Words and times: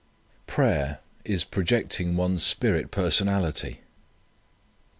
Prayer 0.47 0.97
is 1.23 1.43
Projecting 1.43 2.17
One's 2.17 2.41
Spirit 2.41 2.89
Personality. 2.89 3.81